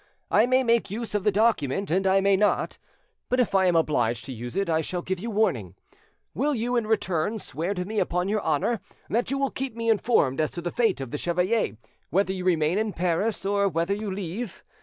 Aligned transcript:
I 0.31 0.47
may 0.47 0.63
make 0.63 0.89
use 0.89 1.13
of 1.13 1.23
the 1.23 1.31
document 1.31 1.91
and 1.91 2.07
I 2.07 2.21
may 2.21 2.35
not, 2.35 2.79
but 3.29 3.39
if 3.39 3.53
I 3.53 3.67
am 3.67 3.75
obliged 3.75 4.25
to 4.25 4.33
use 4.33 4.55
it 4.55 4.67
I 4.67 4.81
shall 4.81 5.03
give 5.03 5.19
you 5.19 5.29
warning. 5.29 5.75
Will 6.33 6.55
you, 6.55 6.75
in 6.75 6.87
return, 6.87 7.37
swear 7.37 7.75
to 7.75 7.85
me 7.85 7.99
upon 7.99 8.27
your 8.27 8.41
honour 8.41 8.79
that 9.11 9.29
you 9.29 9.37
will 9.37 9.51
keep 9.51 9.75
me 9.75 9.91
informed 9.91 10.41
as 10.41 10.49
to 10.53 10.61
the 10.63 10.71
fate 10.71 11.01
of 11.01 11.11
the 11.11 11.19
chevalier, 11.19 11.77
whether 12.09 12.33
you 12.33 12.45
remain 12.45 12.79
in 12.79 12.93
Paris 12.93 13.45
or 13.45 13.67
whether 13.69 13.93
you 13.93 14.09
leave? 14.09 14.63